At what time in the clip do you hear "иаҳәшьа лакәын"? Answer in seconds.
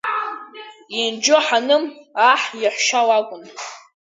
2.61-3.43